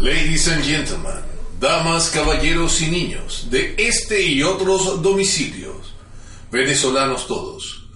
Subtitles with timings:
[0.00, 1.22] Ladies and gentlemen,
[1.60, 5.94] damas, caballeros y niños de este y otros domicilios,
[6.50, 7.88] venezolanos todos,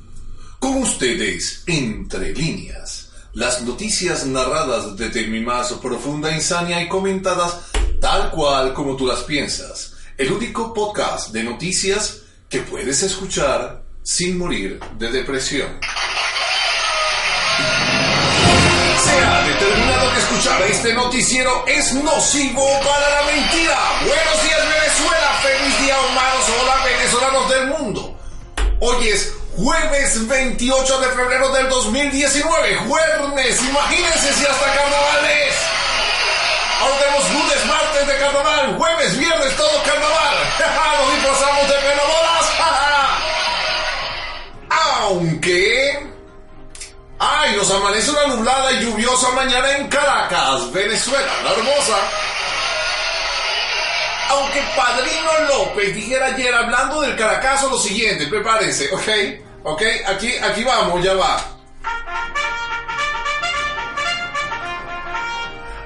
[0.61, 7.63] con ustedes, entre líneas, las noticias narradas desde mi más profunda insania y comentadas
[8.01, 14.39] tal cual como tú las piensas, el único podcast de noticias que puedes escuchar sin
[14.39, 15.81] morir de depresión.
[20.19, 23.79] Escuchar este noticiero es nocivo para la mentira.
[24.01, 28.19] Buenos días Venezuela, feliz día humanos, hola venezolanos del mundo.
[28.81, 35.55] Hoy es jueves 28 de febrero del 2019, jueves, imagínense si hasta carnavales.
[36.81, 40.37] Ahora tenemos lunes, martes de carnaval, jueves, viernes, todo carnaval.
[40.99, 42.47] Nos disfrazamos de penadoras.
[44.71, 45.68] Aunque...
[47.59, 51.97] Nos amanece una nublada y lluviosa mañana en Caracas, Venezuela, la hermosa.
[54.29, 59.09] Aunque Padrino López dijera ayer hablando del Caracazo lo siguiente, prepárense, ¿ok?
[59.65, 59.83] ¿Ok?
[60.07, 61.37] Aquí, aquí vamos, ya va.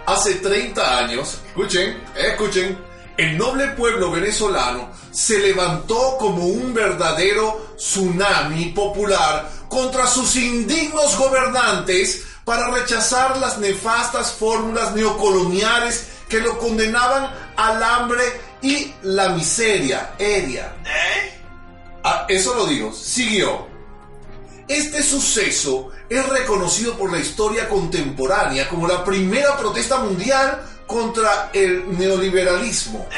[0.05, 2.79] Hace 30 años, escuchen, escuchen,
[3.17, 12.25] el noble pueblo venezolano se levantó como un verdadero tsunami popular contra sus indignos gobernantes
[12.45, 18.23] para rechazar las nefastas fórmulas neocoloniales que lo condenaban al hambre
[18.61, 20.75] y la miseria eria.
[22.05, 23.67] Ah, eso lo digo, siguió.
[24.69, 31.99] Este suceso es reconocido por la historia contemporánea como la primera protesta mundial contra el
[31.99, 33.09] neoliberalismo,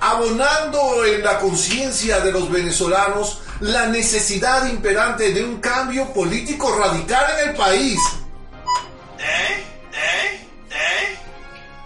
[0.00, 7.24] abonando en la conciencia de los venezolanos la necesidad imperante de un cambio político radical
[7.38, 7.98] en el país.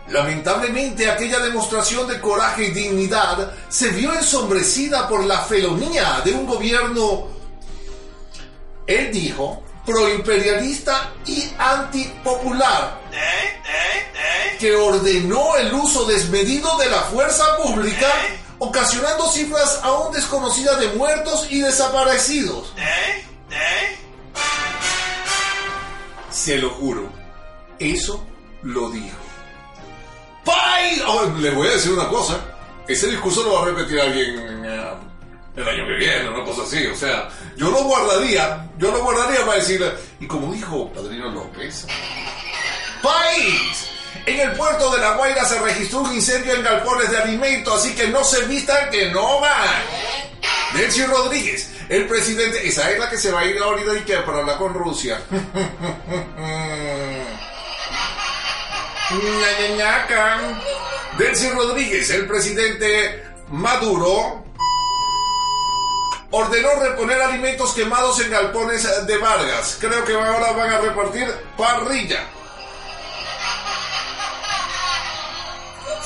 [0.09, 6.47] Lamentablemente aquella demostración de coraje y dignidad se vio ensombrecida por la felonía de un
[6.47, 7.29] gobierno,
[8.87, 13.01] él dijo, proimperialista y antipopular,
[14.59, 18.07] que ordenó el uso desmedido de la fuerza pública,
[18.59, 22.73] ocasionando cifras aún desconocidas de muertos y desaparecidos.
[26.31, 27.11] Se lo juro,
[27.79, 28.25] eso
[28.63, 29.17] lo dijo.
[30.45, 31.03] ¡Pai!
[31.07, 32.39] Oh, le voy a decir una cosa,
[32.87, 34.95] ese discurso lo va a repetir alguien eh,
[35.57, 39.45] el año que viene, una cosa así, o sea, yo lo guardaría, yo lo guardaría
[39.45, 41.87] para decirle, y como dijo Padrino López,
[43.03, 43.98] ¡País!
[44.27, 47.95] En el puerto de La Guaira se registró un incendio en galpones de alimento, así
[47.95, 49.83] que no se vistan que no van.
[50.75, 54.19] Delcy Rodríguez, el presidente, esa es la que se va a ir ahorita y que
[54.19, 55.21] para hablar con Rusia.
[61.17, 64.45] Delcy Rodríguez, el presidente Maduro,
[66.31, 69.79] ordenó reponer alimentos quemados en galpones de Vargas.
[69.81, 71.27] Creo que ahora van a repartir
[71.57, 72.27] parrilla.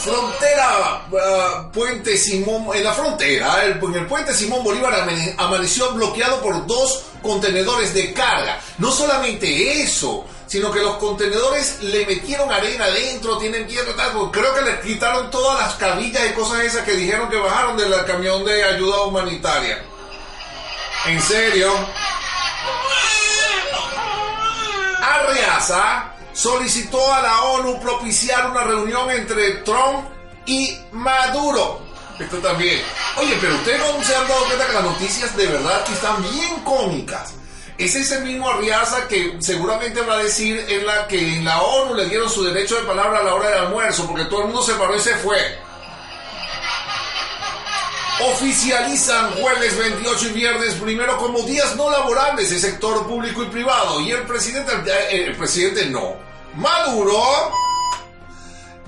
[0.02, 5.92] Frontera, uh, Puente Simón, en la frontera, el, en el Puente Simón Bolívar amane- amaneció
[5.92, 8.58] bloqueado por dos contenedores de carga.
[8.78, 14.40] No solamente eso, sino que los contenedores le metieron arena adentro, tienen piedra, tal, porque
[14.40, 18.04] creo que les quitaron todas las cabillas y cosas esas que dijeron que bajaron del
[18.04, 19.84] camión de ayuda humanitaria.
[21.06, 21.72] ¿En serio?
[25.00, 30.08] Arriaza solicitó a la ONU propiciar una reunión entre Trump
[30.46, 31.80] y Maduro.
[32.18, 32.80] Esto también.
[33.16, 36.60] Oye, pero ustedes no se han dado cuenta que las noticias de verdad están bien
[36.64, 37.34] cómicas.
[37.78, 41.94] Es ese mismo Arriaza que seguramente va a decir en la que en la ONU
[41.94, 44.62] le dieron su derecho de palabra a la hora del almuerzo, porque todo el mundo
[44.62, 45.58] se paró y se fue.
[48.30, 54.00] Oficializan jueves 28 y viernes primero como días no laborables el sector público y privado.
[54.00, 56.16] Y el presidente, eh, el presidente no.
[56.54, 57.52] Maduro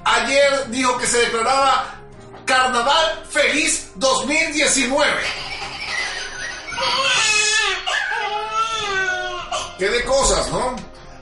[0.04, 1.94] ayer dijo que se declaraba
[2.44, 5.12] Carnaval Feliz 2019.
[9.78, 10.76] ¿Qué de cosas, no?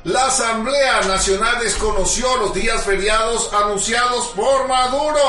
[0.04, 5.20] La Asamblea Nacional desconoció los días feriados anunciados por Maduro.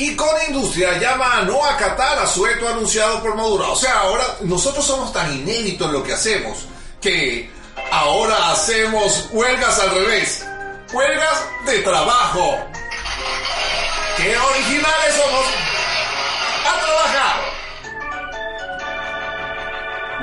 [0.00, 3.70] Y con industria llama a no acatar asueto anunciado por Maduro.
[3.70, 6.64] O sea, ahora nosotros somos tan inéditos en lo que hacemos
[7.02, 7.50] que
[7.92, 10.42] ahora hacemos huelgas al revés.
[10.90, 12.58] Huelgas de trabajo.
[14.16, 15.46] ¡Qué originales somos!
[16.66, 17.36] ¡A trabajar!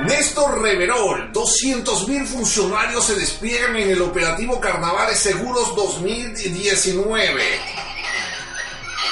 [0.06, 7.77] Néstor Reverol, 200.000 funcionarios se despliegan en el operativo Carnavales Seguros 2019.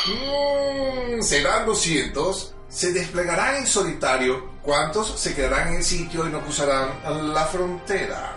[0.09, 2.55] Mm, serán 200.
[2.69, 4.57] Se desplegarán en solitario.
[4.63, 6.91] ¿Cuántos se quedarán en el sitio y no cruzarán
[7.33, 8.37] la frontera?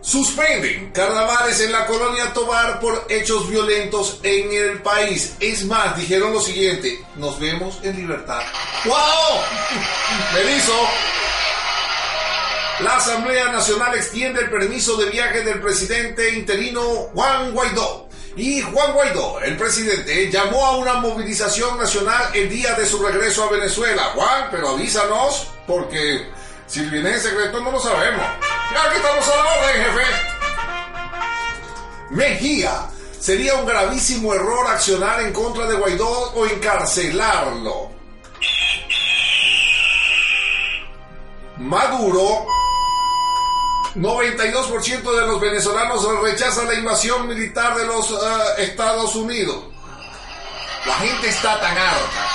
[0.00, 5.36] Suspenden carnavales en la colonia Tobar por hechos violentos en el país.
[5.40, 8.42] Es más, dijeron lo siguiente, nos vemos en libertad.
[8.84, 9.40] ¡Wow!
[10.34, 10.74] Benizo.
[12.80, 16.80] La Asamblea Nacional extiende el permiso de viaje del presidente interino
[17.14, 18.08] Juan Guaidó.
[18.34, 23.44] Y Juan Guaidó, el presidente, llamó a una movilización nacional el día de su regreso
[23.44, 24.12] a Venezuela.
[24.14, 26.26] Juan, pero avísanos, porque
[26.66, 28.24] si viene en secreto no lo sabemos.
[28.70, 30.06] Aquí estamos a la orden, jefe.
[32.10, 32.88] Mejía.
[33.20, 37.90] Sería un gravísimo error accionar en contra de Guaidó o encarcelarlo.
[41.58, 42.46] Maduro.
[43.94, 48.16] 92% de los venezolanos rechazan la invasión militar de los uh,
[48.58, 49.64] Estados Unidos.
[50.86, 52.28] La gente está tan harta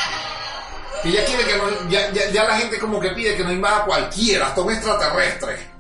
[1.04, 3.86] que ya quiere que no, ya, ya la gente como que pide que no invada
[3.86, 5.78] cualquiera, hasta un extraterrestre.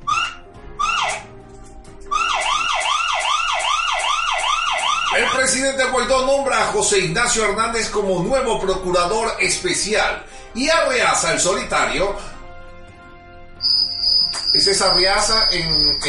[5.17, 11.39] El presidente Guaidó nombra a José Ignacio Hernández como nuevo procurador especial y Arreaza el
[11.39, 12.15] solitario.
[14.57, 15.99] Es esa Arreaza en,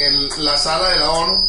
[0.00, 1.48] en la sala de la ONU.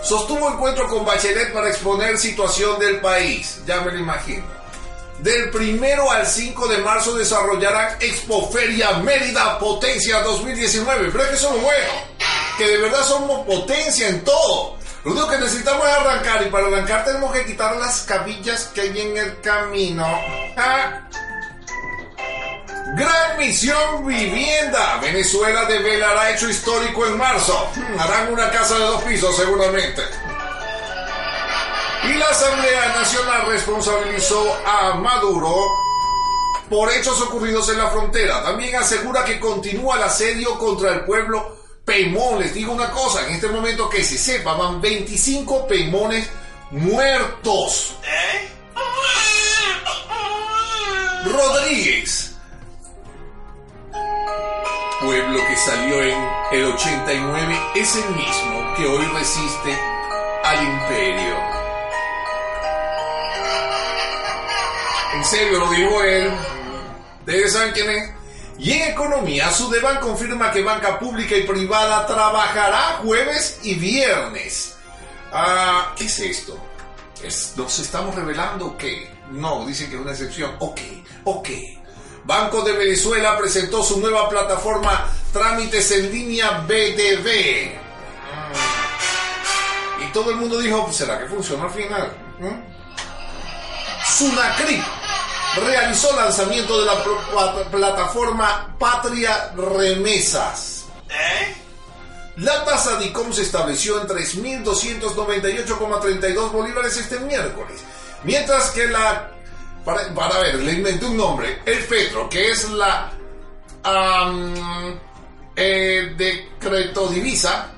[0.00, 3.58] Sostuvo encuentro con Bachelet para exponer situación del país.
[3.66, 4.44] Ya me lo imagino.
[5.18, 11.08] Del primero al 5 de marzo desarrollarán Expoferia Mérida Potencia 2019.
[11.10, 11.92] Pero es que eso es lo bueno.
[12.56, 14.78] Que de verdad somos potencia en todo.
[15.02, 16.46] Lo único que necesitamos es arrancar.
[16.46, 20.06] Y para arrancar tenemos que quitar las cabillas que hay en el camino.
[20.56, 21.09] Ah.
[22.94, 24.98] Gran misión vivienda.
[25.00, 27.70] Venezuela develará hecho histórico en marzo.
[27.98, 30.02] Harán una casa de dos pisos seguramente.
[32.08, 35.54] Y la Asamblea Nacional responsabilizó a Maduro
[36.68, 38.42] por hechos ocurridos en la frontera.
[38.42, 42.40] También asegura que continúa el asedio contra el pueblo Pemón.
[42.40, 46.28] Les digo una cosa, en este momento que se sepa, van 25 Pemones
[46.70, 47.96] muertos.
[48.02, 48.59] Rodríguez.
[55.64, 56.18] Salió en
[56.52, 59.78] el 89 es el mismo que hoy resiste
[60.44, 61.36] al imperio.
[65.14, 66.30] En serio, lo dijo él.
[67.20, 68.10] Ustedes saben quién es.
[68.58, 74.76] Y en economía, Sudeban confirma que banca pública y privada trabajará jueves y viernes.
[75.32, 76.58] Ah, ¿Qué es esto?
[77.22, 79.10] ¿Es- ¿Nos estamos revelando o qué?
[79.30, 80.56] No, dicen que es una excepción.
[80.58, 80.80] Ok,
[81.24, 81.48] ok.
[82.30, 87.76] Banco de Venezuela presentó su nueva plataforma Trámites en línea BDB.
[90.00, 92.12] Y todo el mundo dijo, "Pues, ¿será que funciona al final?
[92.38, 92.60] ¿Mm?
[94.16, 94.80] Sunacri
[95.56, 97.02] realizó lanzamiento de la
[97.68, 100.84] plataforma Patria Remesas.
[102.36, 107.80] La tasa de ICOM se estableció en 3.298,32 bolívares este miércoles.
[108.22, 109.32] Mientras que la...
[109.84, 111.60] Para, para ver, le inventé un nombre.
[111.64, 113.10] El Petro, que es la...
[113.82, 114.54] am,
[115.56, 117.72] eh, decretodivisa,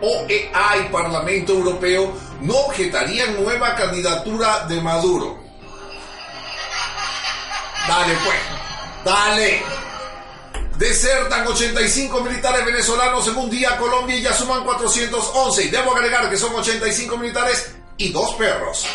[0.00, 5.38] OEA y Parlamento Europeo no objetarían nueva candidatura de Maduro.
[7.88, 8.36] Dale pues,
[9.04, 9.62] dale.
[10.76, 15.64] Desertan 85 militares venezolanos en un día Colombia y ya suman 411.
[15.64, 18.86] Y debo agregar que son 85 militares y dos perros.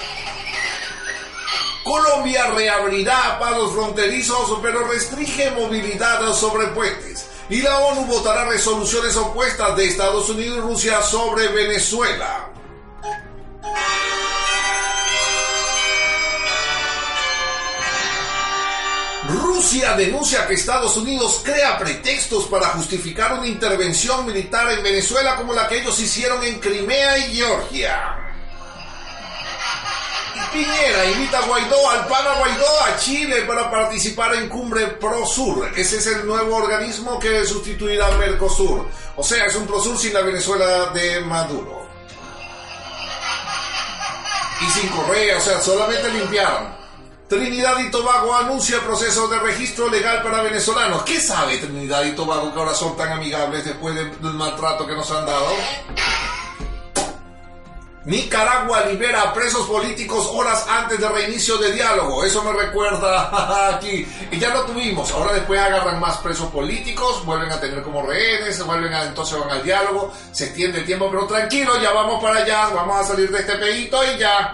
[1.90, 7.26] Colombia reabrirá pasos fronterizos, pero restringe movilidad sobre puentes.
[7.50, 12.52] Y la ONU votará resoluciones opuestas de Estados Unidos y Rusia sobre Venezuela.
[19.28, 25.56] Rusia denuncia que Estados Unidos crea pretextos para justificar una intervención militar en Venezuela como
[25.56, 28.29] la que ellos hicieron en Crimea y Georgia.
[30.52, 35.70] Piñera invita a Guaidó, al pana Guaidó, a Chile para participar en Cumbre Prosur.
[35.76, 38.88] Ese es el nuevo organismo que sustituirá a Mercosur.
[39.16, 41.88] O sea, es un Prosur sin la Venezuela de Maduro.
[44.62, 46.80] Y sin Correa, o sea, solamente limpiaron.
[47.30, 51.04] Trinidad y Tobago anuncia proceso de registro legal para venezolanos.
[51.04, 55.10] ¿Qué sabe Trinidad y Tobago que ahora son tan amigables después del maltrato que nos
[55.12, 55.46] han dado?
[58.10, 62.24] Nicaragua libera a presos políticos horas antes del reinicio de diálogo.
[62.24, 64.04] Eso me recuerda aquí.
[64.32, 65.12] Y ya lo tuvimos.
[65.12, 69.52] Ahora después agarran más presos políticos, vuelven a tener como rehenes, vuelven a, entonces van
[69.52, 73.30] al diálogo, se extiende el tiempo, pero tranquilo, ya vamos para allá, vamos a salir
[73.30, 74.54] de este pedito y ya.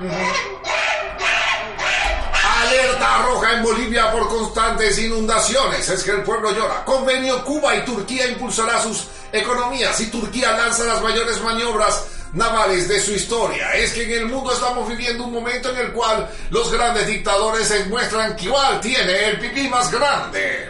[2.59, 5.87] Alerta roja en Bolivia por constantes inundaciones.
[5.87, 6.83] Es que el pueblo llora.
[6.83, 12.99] Convenio Cuba y Turquía impulsará sus economías y Turquía lanza las mayores maniobras navales de
[12.99, 13.73] su historia.
[13.73, 17.67] Es que en el mundo estamos viviendo un momento en el cual los grandes dictadores
[17.67, 20.69] se muestran que igual tiene el pipí más grande.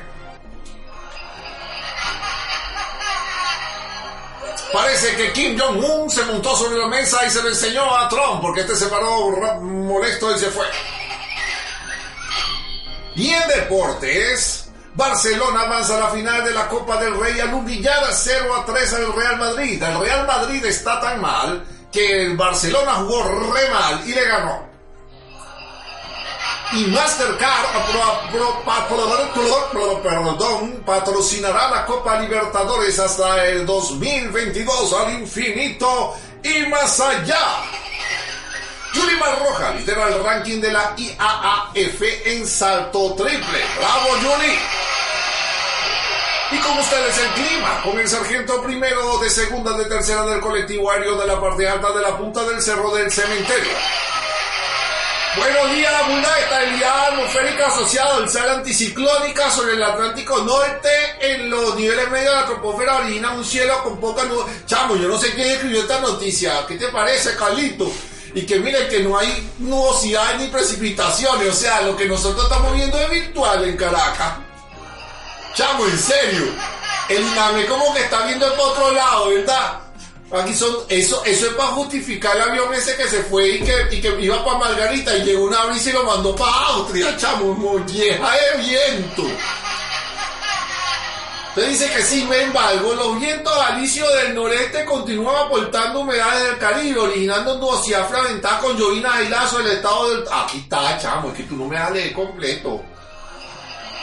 [4.75, 8.41] Parece que Kim Jong-un se montó sobre la mesa y se lo enseñó a Trump
[8.41, 9.31] porque este se paró
[9.61, 10.65] molesto y se fue.
[13.15, 14.64] Y en deportes,
[14.95, 18.65] Barcelona avanza a la final de la Copa del Rey al humillar a 0 a
[18.65, 19.83] 3 al Real Madrid.
[19.83, 24.69] El Real Madrid está tan mal que el Barcelona jugó re mal y le ganó.
[26.71, 27.65] Y Mastercard
[30.85, 37.63] patrocinará la Copa Libertadores hasta el 2022 al infinito y más allá.
[38.93, 43.59] Yulimar Roja lidera el ranking de la IAAF en salto triple.
[43.77, 44.84] ¡Bravo, Yuli!
[46.51, 50.91] Y con ustedes el clima, con el sargento primero de segunda de tercera del colectivo
[50.91, 53.71] aéreo de la parte alta de la punta del cerro del cementerio.
[55.35, 61.75] Buenos días, Bula, estabilidad atmosférica asociada al sal anticiclónica sobre el Atlántico Norte en los
[61.75, 64.45] niveles medios de la troposfera origina un cielo con poca nube.
[64.67, 66.65] Chamo, yo no sé quién escribió esta noticia.
[66.67, 67.91] ¿Qué te parece, Carlito?
[68.35, 72.75] y que mire que no hay nubosidad ni precipitaciones, o sea, lo que nosotros estamos
[72.75, 74.39] viendo es virtual en Caracas.
[75.55, 76.43] Chamo, en serio,
[77.07, 79.79] el INAME como que está viendo por otro lado, ¿verdad?
[80.33, 83.87] Aquí son, eso, eso es para justificar el avión ese que se fue y que,
[83.91, 87.53] y que iba para Margarita y llegó una brisa y lo mandó para Austria, chamo,
[87.53, 89.23] molleja de viento.
[91.49, 96.99] Usted dice que sin embargo, los vientos alisios del noreste continúan aportando humedades del Caribe,
[96.99, 100.25] originando nubosidad fragmentada con llovinas aisladas el estado del...
[100.33, 102.83] Aquí está, chamo, es que tú no me das leer completo.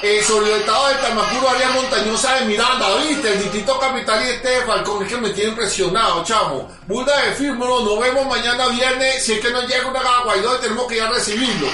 [0.04, 3.34] Eh, sobre el estado del Tamacuro, área montañosa de Miranda, ¿viste?
[3.34, 6.68] El distrito capital y este Falcón, es que me tiene impresionado, chamo.
[6.88, 10.88] Bulda de firme, nos vemos mañana viernes, si es que no llega una Guaidó tenemos
[10.88, 11.68] que ir a recibirlo.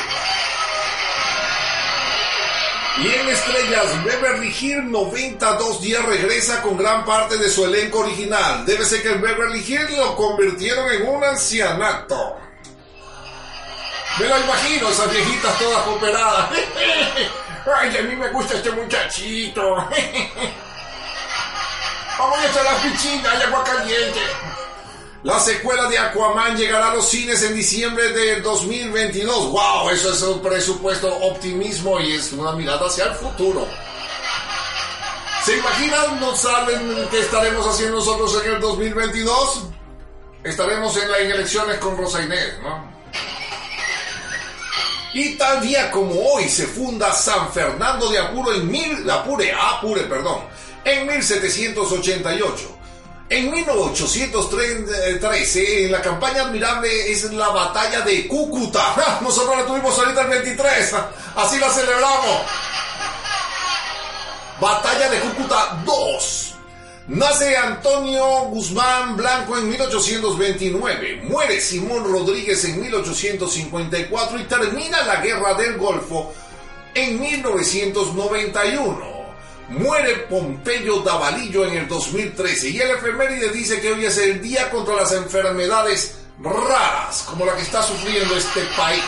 [2.98, 8.66] Y en estrellas, Beverly Hills 92 días regresa con gran parte de su elenco original.
[8.66, 12.36] Debe ser que el Beverly Hills lo convirtieron en un ancianato.
[14.18, 16.50] Me lo imagino, esas viejitas todas operadas.
[17.76, 19.74] Ay, a mí me gusta este muchachito.
[22.18, 24.20] Vamos a echar las piscinas y agua caliente.
[25.22, 29.50] La secuela de Aquaman llegará a los cines en diciembre del 2022.
[29.50, 29.90] ¡Wow!
[29.90, 33.66] Eso es un presupuesto optimismo y es una mirada hacia el futuro.
[35.44, 36.20] ¿Se imaginan?
[36.20, 39.64] ¿No saben qué estaremos haciendo nosotros en el 2022?
[40.44, 42.97] Estaremos en las elecciones con Rosa Inés, ¿no?
[45.14, 50.02] Y tal día como hoy se funda San Fernando de Apuro en mil, Apure, Apure,
[50.02, 50.42] perdón,
[50.84, 52.74] en 1788.
[53.30, 59.18] En 1813, en la campaña admirable es la batalla de Cúcuta.
[59.22, 60.94] Nosotros la tuvimos ahorita el 23,
[61.36, 62.40] así la celebramos.
[64.60, 66.47] Batalla de Cúcuta 2.
[67.08, 75.54] Nace Antonio Guzmán Blanco en 1829, muere Simón Rodríguez en 1854 y termina la Guerra
[75.54, 76.34] del Golfo
[76.92, 79.18] en 1991.
[79.70, 84.68] Muere Pompeyo Davalillo en el 2013 y el efeméride dice que hoy es el día
[84.68, 89.02] contra las enfermedades raras como la que está sufriendo este país.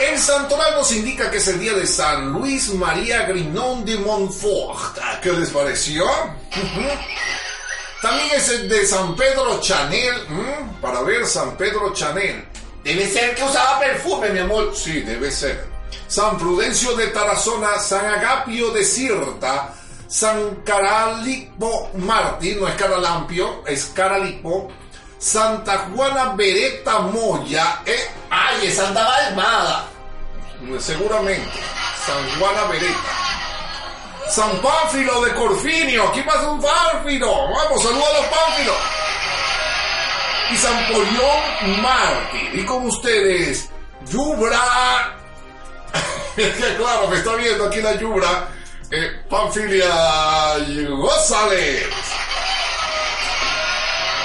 [0.00, 4.96] El santoral nos indica que es el día de San Luis María Grignon de Montfort.
[5.20, 6.04] ¿Qué les pareció?
[8.00, 10.14] También es el de San Pedro Chanel.
[10.80, 12.46] Para ver, San Pedro Chanel.
[12.84, 14.72] Debe ser que usaba perfume, mi amor.
[14.74, 15.66] Sí, debe ser.
[16.06, 19.74] San Prudencio de Tarazona, San Agapio de Cirta,
[20.06, 24.68] San Caralipo Martín, no es Caralampio, es Caralipo,
[25.18, 28.08] Santa Juana Beretta Moya, ¿eh?
[28.60, 29.88] Ay, esa andaba armada.
[30.78, 31.60] Seguramente.
[32.04, 34.28] San Juana Beretta.
[34.28, 36.12] San Pánfilo de Corfinio.
[36.12, 37.48] ¿Qué pasa un Pánfilo?
[37.50, 38.76] Vamos, saludos a los Pánfilos.
[40.52, 42.54] Y San Polión Mártir.
[42.54, 43.68] Y con ustedes,
[44.10, 45.16] Yubra.
[46.76, 48.48] claro, me está viendo aquí la Yubra.
[48.90, 50.56] Eh, Panfilia
[50.88, 51.86] González.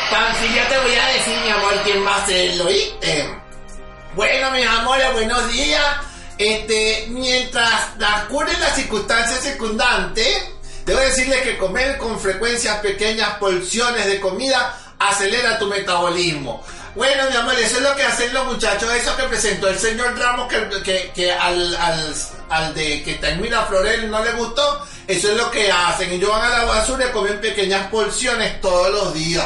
[0.10, 3.43] Panfilia, te voy a decir, mi amor, quién va a hacerlo, ¿oíste?
[4.16, 5.84] Bueno, mis amores, buenos días.
[6.38, 10.28] Este, mientras transcurren las circunstancias secundantes,
[10.86, 16.64] debo decirles que comer con frecuencias pequeñas porciones de comida acelera tu metabolismo.
[16.94, 20.16] Bueno, mi amor, eso es lo que hacen los muchachos, eso que presentó el señor
[20.16, 22.14] Ramos, que, que, al, al,
[22.50, 26.12] al, de que termina Florel no le gustó, eso es lo que hacen.
[26.12, 29.46] Ellos van a la basura y comen pequeñas porciones todos los días.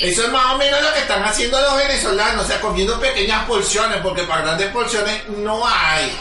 [0.00, 3.44] Eso es más o menos lo que están haciendo los venezolanos, o sea, comiendo pequeñas
[3.44, 6.16] porciones, porque para grandes porciones no hay.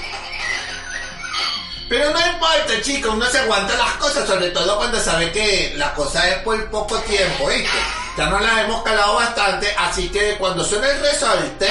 [1.88, 5.94] Pero no importa, chicos, uno se aguanta las cosas, sobre todo cuando sabe que la
[5.94, 7.80] cosa es por poco tiempo, ¿viste?
[8.18, 11.70] Ya nos las hemos calado bastante, así que cuando suene el resorte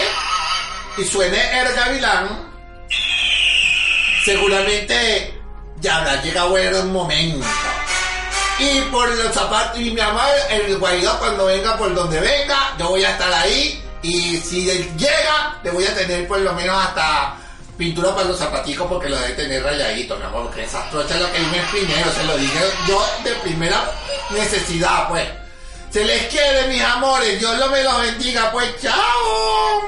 [0.97, 2.51] y suene el gavilán,
[4.25, 5.41] seguramente
[5.77, 7.47] ya habrá llegado el momento.
[8.59, 12.89] Y por los zapatos, y mi amor, el Guaidó cuando venga por donde venga, yo
[12.89, 13.83] voy a estar ahí.
[14.03, 14.65] Y si
[14.97, 17.37] llega, le voy a tener por lo menos hasta
[17.77, 21.31] pintura para los zapaticos porque lo debe tener rayadito, mi amor, porque esas trochas lo
[21.31, 23.93] que dime primero, se lo dije yo de primera
[24.31, 25.29] necesidad, pues.
[25.91, 29.83] Se les quiere, mis amores, Dios lo me los bendiga, pues, chao.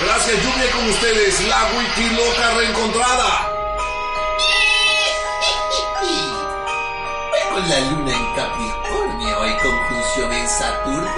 [0.00, 3.55] Gracias, Lluvia, con ustedes, la wiki loca reencontrada.
[7.56, 11.10] Con la luna en Capricornio y conjunción en Saturno,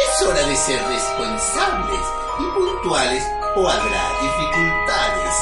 [0.00, 2.00] es hora de ser responsables
[2.40, 5.34] y puntuales o habrá dificultades.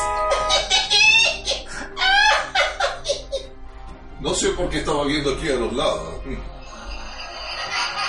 [4.20, 6.14] No sé por qué estaba viendo aquí a los lados.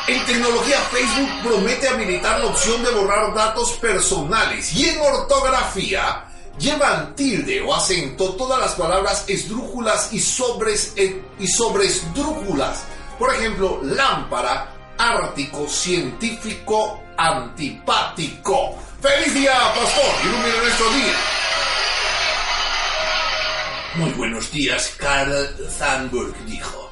[0.09, 6.25] En tecnología Facebook promete habilitar la opción de borrar datos personales y en ortografía
[6.59, 12.83] llevan tilde o acento todas las palabras esdrújulas y sobres eh, y sobresdrújulas.
[13.19, 18.77] Por ejemplo, lámpara, ártico, científico, antipático.
[19.01, 20.13] ¡Feliz día, pastor!
[20.23, 21.13] Ilumina nuestro día.
[23.95, 26.91] Muy buenos días, Carl Sandburg dijo.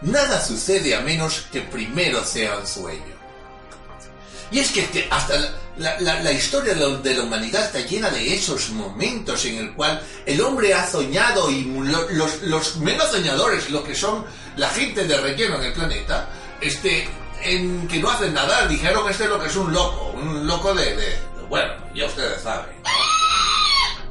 [0.00, 3.18] Nada sucede a menos que primero sea un sueño.
[4.50, 5.34] Y es que hasta
[5.78, 10.74] la, historia de la, humanidad está llena de esos momentos en el cual el hombre
[10.74, 14.24] ha soñado y los, los, menos soñadores, lo que son
[14.56, 16.28] la gente de relleno en el planeta,
[16.60, 17.08] este,
[17.42, 20.74] en que no hacen nada, dijeron este es lo que es un loco, un loco
[20.74, 21.16] de, de
[21.48, 22.76] bueno, ya ustedes saben.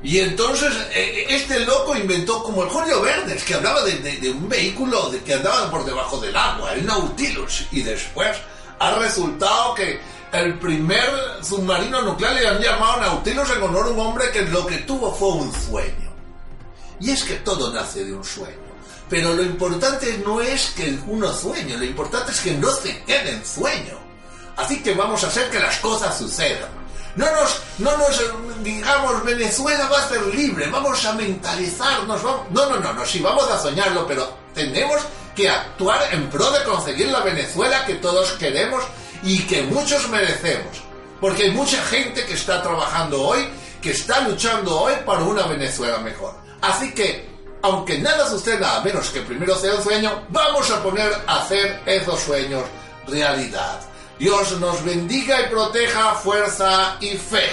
[0.03, 5.11] Y entonces eh, este loco inventó como el Julio Verdes, que hablaba de, un vehículo
[5.25, 8.37] que andaba por debajo del agua, el Nautilus, y después
[8.79, 9.99] ha resultado que
[10.31, 11.09] el primer
[11.41, 15.13] submarino nuclear le han llamado Nautilus en honor a un hombre que lo que tuvo
[15.13, 16.11] fue un sueño.
[16.99, 18.67] Y es que todo nace de un sueño.
[19.09, 23.31] Pero lo importante no es que uno sueñe, lo importante es que no se quede
[23.31, 23.97] en sueño.
[24.57, 26.69] Así que vamos a hacer que las cosas sucedan.
[27.15, 28.21] No nos no nos
[28.63, 32.51] digamos Venezuela va a ser libre, vamos a mentalizarnos, vamos...
[32.51, 35.01] no, no, no, no, sí vamos a soñarlo, pero tenemos
[35.35, 38.83] que actuar en pro de conseguir la Venezuela que todos queremos
[39.27, 40.81] y que muchos merecemos.
[41.19, 43.47] Porque hay mucha gente que está trabajando hoy,
[43.81, 46.33] que está luchando hoy para una Venezuela mejor.
[46.61, 47.27] Así que,
[47.61, 51.81] aunque nada suceda a menos que primero sea un sueño, vamos a poner a hacer
[51.85, 52.63] esos sueños
[53.07, 53.81] realidad.
[54.17, 57.49] Dios nos bendiga y proteja, fuerza y fe.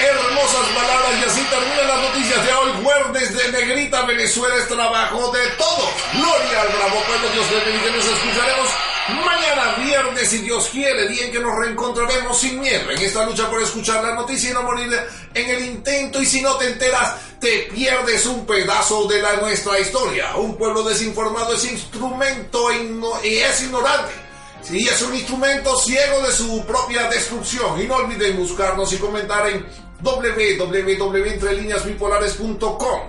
[0.00, 5.30] Hermosas palabras y así terminan las noticias de hoy, jueves de Negrita Venezuela es trabajo
[5.30, 5.90] de todos.
[6.12, 11.26] Gloria al bravo pueblo, Dios le bendiga, nos escucharemos mañana viernes si Dios quiere, día
[11.26, 14.62] en que nos reencontraremos sin miedo en esta lucha por escuchar la noticia y no
[14.62, 14.90] morir
[15.34, 19.78] en el intento y si no te enteras te pierdes un pedazo de la nuestra
[19.78, 20.36] historia.
[20.36, 22.70] Un pueblo desinformado es instrumento
[23.22, 24.24] y es ignorante
[24.64, 27.78] Sí, es un instrumento ciego de su propia destrucción.
[27.82, 29.66] Y no olviden buscarnos y comentar en
[30.00, 33.00] www.entrelineasbipolares.com.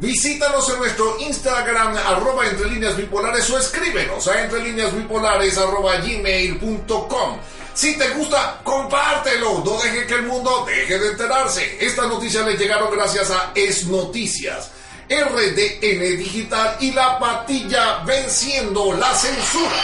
[0.00, 7.38] Visítanos en nuestro Instagram, arroba entre bipolares, o escríbenos a entre líneas bipolares, arroba gmail.com.
[7.74, 9.62] Si te gusta, compártelo.
[9.62, 11.76] No deje que el mundo deje de enterarse.
[11.84, 14.70] Estas noticias le llegaron gracias a Es Noticias,
[15.08, 19.76] RDN Digital y La Patilla venciendo la censura.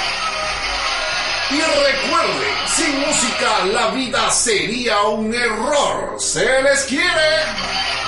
[1.51, 6.17] Y recuerde, sin música la vida sería un error.
[6.19, 8.06] Se les quiere.